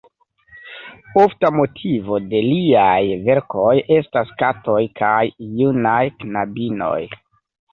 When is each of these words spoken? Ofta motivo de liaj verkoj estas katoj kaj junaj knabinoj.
Ofta 1.23 1.51
motivo 1.57 2.17
de 2.31 2.41
liaj 2.47 3.01
verkoj 3.27 3.75
estas 3.99 4.33
katoj 4.43 4.79
kaj 5.03 5.21
junaj 5.61 6.03
knabinoj. 6.25 6.99